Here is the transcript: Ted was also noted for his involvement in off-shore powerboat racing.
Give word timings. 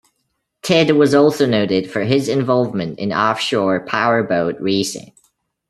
Ted 0.63 0.89
was 0.95 1.13
also 1.13 1.45
noted 1.45 1.87
for 1.91 2.05
his 2.05 2.27
involvement 2.27 2.97
in 2.97 3.11
off-shore 3.11 3.79
powerboat 3.85 4.55
racing. 4.59 5.11